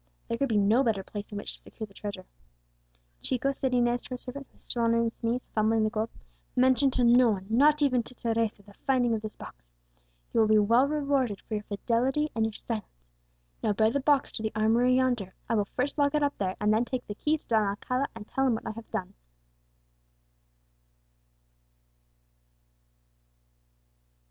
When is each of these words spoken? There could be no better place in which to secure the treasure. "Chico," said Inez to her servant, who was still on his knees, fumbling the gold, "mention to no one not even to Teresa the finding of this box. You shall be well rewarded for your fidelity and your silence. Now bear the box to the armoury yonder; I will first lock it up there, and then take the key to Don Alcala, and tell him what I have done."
There 0.27 0.37
could 0.39 0.49
be 0.49 0.57
no 0.57 0.81
better 0.83 1.03
place 1.03 1.31
in 1.31 1.37
which 1.37 1.53
to 1.57 1.61
secure 1.61 1.85
the 1.85 1.93
treasure. 1.93 2.25
"Chico," 3.21 3.51
said 3.51 3.71
Inez 3.71 4.01
to 4.01 4.09
her 4.09 4.17
servant, 4.17 4.47
who 4.49 4.55
was 4.55 4.63
still 4.63 4.81
on 4.81 4.93
his 4.95 5.11
knees, 5.21 5.45
fumbling 5.53 5.83
the 5.83 5.91
gold, 5.91 6.09
"mention 6.55 6.89
to 6.89 7.03
no 7.03 7.29
one 7.29 7.45
not 7.51 7.83
even 7.83 8.01
to 8.01 8.15
Teresa 8.15 8.63
the 8.63 8.73
finding 8.87 9.13
of 9.13 9.21
this 9.21 9.35
box. 9.35 9.69
You 10.33 10.39
shall 10.39 10.47
be 10.47 10.57
well 10.57 10.87
rewarded 10.87 11.39
for 11.41 11.53
your 11.53 11.63
fidelity 11.65 12.31
and 12.33 12.43
your 12.45 12.53
silence. 12.53 13.11
Now 13.61 13.73
bear 13.73 13.91
the 13.91 13.99
box 13.99 14.31
to 14.31 14.41
the 14.41 14.51
armoury 14.55 14.95
yonder; 14.95 15.35
I 15.47 15.53
will 15.53 15.65
first 15.75 15.99
lock 15.99 16.15
it 16.15 16.23
up 16.23 16.35
there, 16.39 16.55
and 16.59 16.73
then 16.73 16.83
take 16.83 17.05
the 17.05 17.13
key 17.13 17.37
to 17.37 17.47
Don 17.47 17.67
Alcala, 17.67 18.07
and 18.15 18.27
tell 18.27 18.47
him 18.47 18.55
what 18.55 18.65
I 18.65 18.71
have 18.71 18.89
done." 18.89 19.13